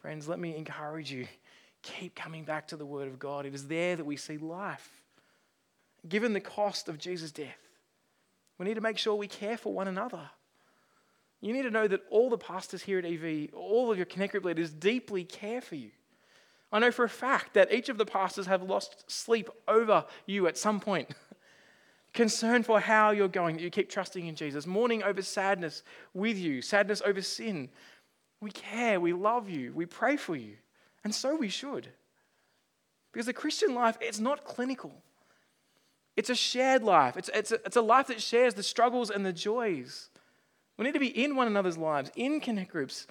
[0.00, 1.26] Friends, let me encourage you
[1.82, 3.46] keep coming back to the Word of God.
[3.46, 4.90] It is there that we see life.
[6.08, 7.58] Given the cost of Jesus' death,
[8.58, 10.30] we need to make sure we care for one another.
[11.40, 14.32] You need to know that all the pastors here at EV, all of your Connect
[14.32, 15.90] Group leaders deeply care for you.
[16.70, 20.46] I know for a fact that each of the pastors have lost sleep over you
[20.46, 21.10] at some point.
[22.12, 24.66] Concern for how you're going, that you keep trusting in Jesus.
[24.66, 25.82] Mourning over sadness
[26.14, 27.70] with you, sadness over sin.
[28.40, 30.56] We care, we love you, we pray for you.
[31.04, 31.88] And so we should.
[33.12, 34.92] Because the Christian life, it's not clinical.
[36.16, 37.16] It's a shared life.
[37.16, 40.10] It's, it's, a, it's a life that shares the struggles and the joys.
[40.76, 43.06] We need to be in one another's lives, in connect groups,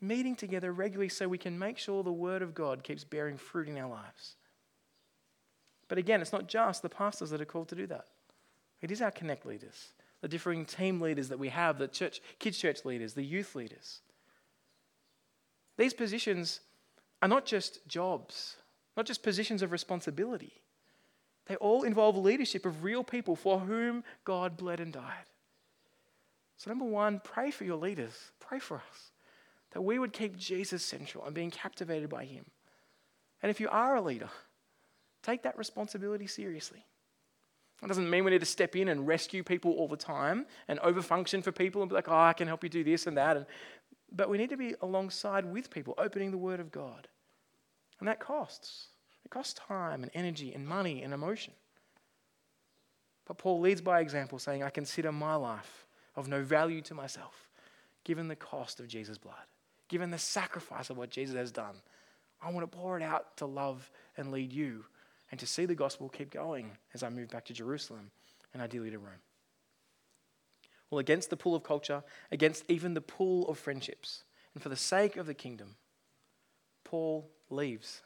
[0.00, 3.68] meeting together regularly so we can make sure the Word of God keeps bearing fruit
[3.68, 4.36] in our lives.
[5.88, 8.06] But again, it's not just the pastors that are called to do that.
[8.80, 12.56] It is our connect leaders, the differing team leaders that we have, the church, kids
[12.56, 14.00] church leaders, the youth leaders.
[15.76, 16.60] These positions
[17.20, 18.56] are not just jobs,
[18.96, 20.62] not just positions of responsibility.
[21.46, 25.26] They all involve leadership of real people for whom God bled and died.
[26.56, 28.12] So, number one, pray for your leaders.
[28.38, 29.10] Pray for us
[29.72, 32.46] that we would keep Jesus central and being captivated by him.
[33.42, 34.28] And if you are a leader,
[35.22, 36.84] take that responsibility seriously.
[37.80, 40.78] That doesn't mean we need to step in and rescue people all the time and
[40.80, 43.36] overfunction for people and be like, oh, I can help you do this and that.
[43.38, 43.46] And,
[44.12, 47.08] but we need to be alongside with people, opening the Word of God.
[47.98, 48.88] And that costs.
[49.24, 51.54] It costs time and energy and money and emotion.
[53.26, 57.48] But Paul leads by example, saying, I consider my life of no value to myself,
[58.04, 59.36] given the cost of Jesus' blood
[59.90, 61.74] given the sacrifice of what Jesus has done,
[62.40, 64.84] I want to pour it out to love and lead you
[65.30, 68.10] and to see the gospel keep going as I move back to Jerusalem
[68.54, 69.20] and ideally to Rome.
[70.90, 74.24] Well, against the pull of culture, against even the pull of friendships,
[74.54, 75.76] and for the sake of the kingdom,
[76.84, 78.00] Paul leaves.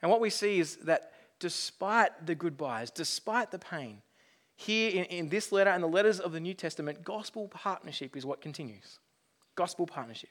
[0.00, 4.02] And what we see is that despite the goodbyes, despite the pain,
[4.56, 8.24] here in, in this letter and the letters of the New Testament, gospel partnership is
[8.24, 8.98] what continues.
[9.56, 10.30] Gospel partnership.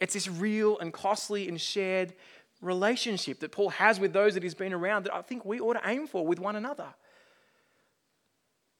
[0.00, 2.14] It's this real and costly and shared
[2.60, 5.74] relationship that Paul has with those that he's been around that I think we ought
[5.74, 6.94] to aim for with one another.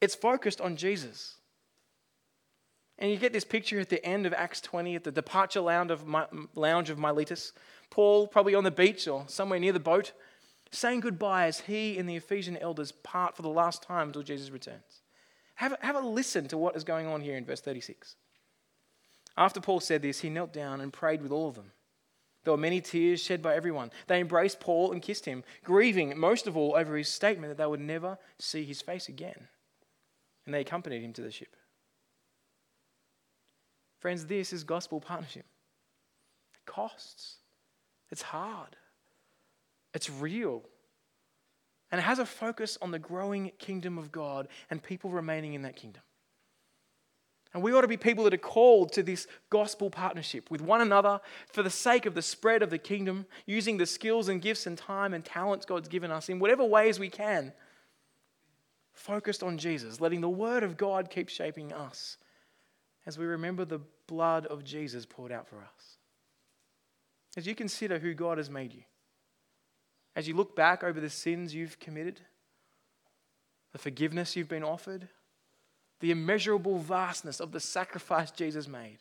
[0.00, 1.36] It's focused on Jesus.
[2.98, 5.90] And you get this picture at the end of Acts 20 at the departure lounge
[5.90, 7.52] of, my, lounge of Miletus.
[7.90, 10.12] Paul, probably on the beach or somewhere near the boat,
[10.70, 14.50] saying goodbye as he and the Ephesian elders part for the last time until Jesus
[14.50, 15.02] returns.
[15.56, 18.16] Have, have a listen to what is going on here in verse 36.
[19.36, 21.72] After Paul said this, he knelt down and prayed with all of them.
[22.44, 23.90] There were many tears shed by everyone.
[24.06, 27.66] They embraced Paul and kissed him, grieving most of all over his statement that they
[27.66, 29.48] would never see his face again.
[30.44, 31.56] And they accompanied him to the ship.
[33.98, 35.46] Friends, this is gospel partnership.
[36.54, 37.36] It costs,
[38.10, 38.76] it's hard,
[39.94, 40.62] it's real.
[41.90, 45.62] And it has a focus on the growing kingdom of God and people remaining in
[45.62, 46.02] that kingdom.
[47.54, 50.80] And we ought to be people that are called to this gospel partnership with one
[50.80, 51.20] another
[51.52, 54.76] for the sake of the spread of the kingdom, using the skills and gifts and
[54.76, 57.52] time and talents God's given us in whatever ways we can,
[58.92, 62.16] focused on Jesus, letting the word of God keep shaping us
[63.06, 65.98] as we remember the blood of Jesus poured out for us.
[67.36, 68.82] As you consider who God has made you,
[70.16, 72.20] as you look back over the sins you've committed,
[73.72, 75.08] the forgiveness you've been offered,
[76.04, 78.98] the immeasurable vastness of the sacrifice Jesus made,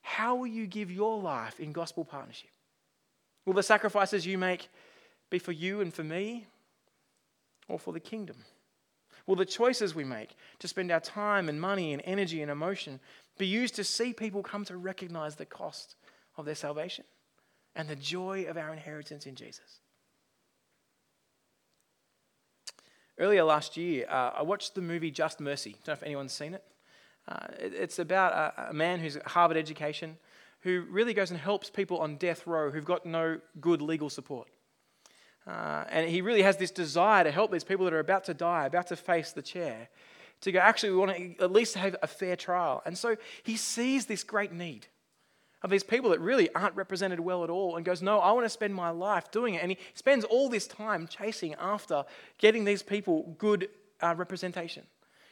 [0.00, 2.48] how will you give your life in gospel partnership?
[3.44, 4.70] Will the sacrifices you make
[5.28, 6.46] be for you and for me
[7.68, 8.36] or for the kingdom?
[9.26, 13.00] Will the choices we make to spend our time and money and energy and emotion
[13.36, 15.94] be used to see people come to recognize the cost
[16.38, 17.04] of their salvation
[17.76, 19.80] and the joy of our inheritance in Jesus?
[23.18, 25.72] Earlier last year, uh, I watched the movie Just Mercy.
[25.84, 26.62] Don't know if anyone's seen it.
[27.26, 30.16] Uh, it it's about a, a, man who's Harvard education
[30.60, 34.48] who really goes and helps people on death row who've got no good legal support.
[35.46, 38.34] Uh, and he really has this desire to help these people that are about to
[38.34, 39.88] die, about to face the chair,
[40.42, 42.82] to go, actually, we want to at least have a fair trial.
[42.86, 44.86] And so he sees this great need
[45.62, 48.44] of these people that really aren't represented well at all and goes, No, I want
[48.44, 49.62] to spend my life doing it.
[49.62, 52.04] And he spends all this time chasing after
[52.38, 53.68] getting these people good
[54.00, 54.84] uh, representation.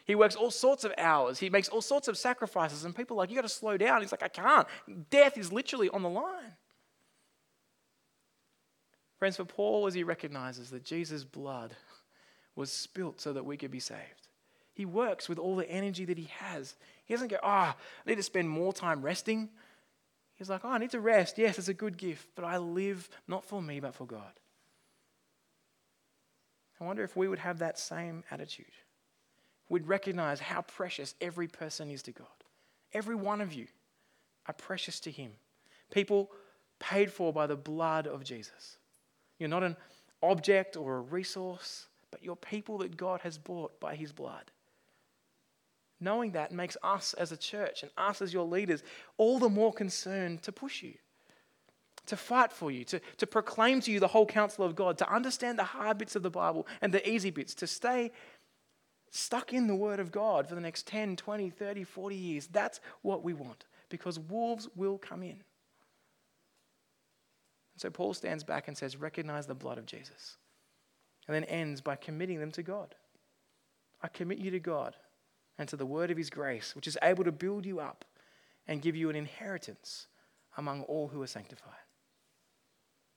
[0.04, 3.18] He works all sorts of hours, he makes all sorts of sacrifices, and people are
[3.18, 4.00] like, You got to slow down.
[4.00, 4.66] He's like, I can't.
[5.10, 6.54] Death is literally on the line.
[9.18, 11.74] Friends, for Paul, as he recognizes that Jesus' blood
[12.54, 14.28] was spilt so that we could be saved,
[14.74, 16.74] he works with all the energy that he has.
[17.06, 19.50] He doesn't go, Ah, oh, I need to spend more time resting.
[20.36, 21.38] He's like, Oh, I need to rest.
[21.38, 24.32] Yes, it's a good gift, but I live not for me, but for God.
[26.80, 28.66] I wonder if we would have that same attitude.
[29.68, 32.26] We'd recognize how precious every person is to God.
[32.92, 33.66] Every one of you
[34.46, 35.32] are precious to Him.
[35.90, 36.30] People
[36.78, 38.76] paid for by the blood of Jesus.
[39.38, 39.76] You're not an
[40.22, 44.50] object or a resource, but you're people that God has bought by his blood.
[45.98, 48.82] Knowing that makes us as a church and us as your leaders
[49.16, 50.94] all the more concerned to push you,
[52.06, 55.10] to fight for you, to, to proclaim to you the whole counsel of God, to
[55.10, 58.12] understand the hard bits of the Bible and the easy bits, to stay
[59.10, 62.46] stuck in the Word of God for the next 10, 20, 30, 40 years.
[62.46, 65.30] That's what we want because wolves will come in.
[65.30, 65.42] And
[67.78, 70.36] so Paul stands back and says, Recognize the blood of Jesus.
[71.26, 72.94] And then ends by committing them to God.
[74.02, 74.94] I commit you to God
[75.58, 78.04] and to the word of his grace, which is able to build you up
[78.68, 80.06] and give you an inheritance
[80.56, 81.72] among all who are sanctified.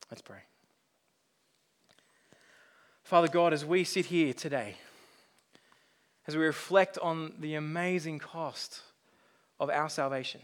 [0.09, 0.39] Let's pray.
[3.03, 4.75] Father God, as we sit here today,
[6.27, 8.81] as we reflect on the amazing cost
[9.59, 10.41] of our salvation,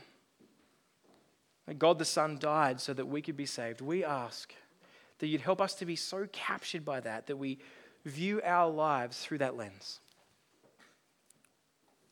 [1.67, 4.53] that God the Son died so that we could be saved, we ask
[5.19, 7.59] that you'd help us to be so captured by that that we
[8.03, 9.99] view our lives through that lens.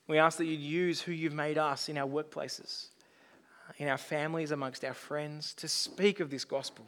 [0.08, 2.88] We ask that you'd use who you've made us in our workplaces,
[3.70, 6.86] uh, in our families, amongst our friends, to speak of this gospel.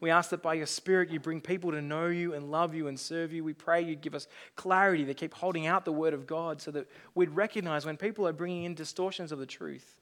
[0.00, 2.86] We ask that by your Spirit you bring people to know you and love you
[2.86, 3.42] and serve you.
[3.42, 6.70] We pray you'd give us clarity to keep holding out the Word of God so
[6.70, 9.96] that we'd recognize when people are bringing in distortions of the truth.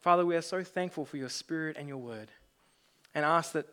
[0.00, 2.30] Father, we are so thankful for your Spirit and your Word
[3.14, 3.68] and ask that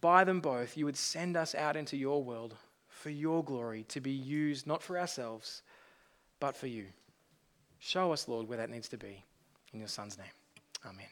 [0.00, 2.54] by them both you would send us out into your world
[2.88, 5.62] for your glory to be used not for ourselves
[6.40, 6.86] but for you.
[7.78, 9.22] Show us, Lord, where that needs to be.
[9.72, 10.26] In your Son's name.
[10.84, 11.06] Amen.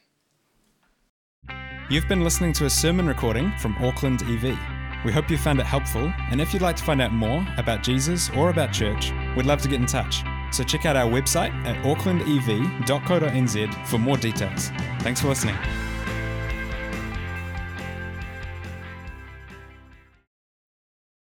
[1.89, 4.57] You've been listening to a sermon recording from Auckland EV.
[5.05, 7.83] We hope you found it helpful, and if you'd like to find out more about
[7.83, 10.23] Jesus or about church, we'd love to get in touch.
[10.51, 14.71] So check out our website at aucklandev.co.nz for more details.
[15.01, 15.55] Thanks for listening.